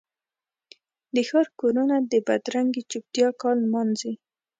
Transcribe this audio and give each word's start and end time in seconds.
د 1.15 1.17
ښار 1.29 1.47
کورونه 1.59 1.95
د 2.11 2.13
بدرنګې 2.27 2.81
چوپتیا 2.91 3.27
کال 3.41 3.57
نمانځي 3.65 4.13